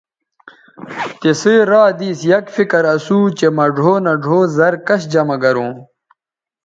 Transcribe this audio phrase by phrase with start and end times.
[1.19, 5.71] تِسئ را دِس یک فکر اسُو چہء مہ ڙھؤ نہ ڙھؤ زَر کش جمہ گروں